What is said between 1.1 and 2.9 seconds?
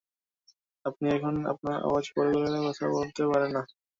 এখানে আপনার আওয়াজ বড় করে কথা